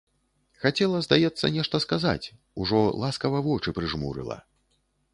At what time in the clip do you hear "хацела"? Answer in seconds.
0.63-1.01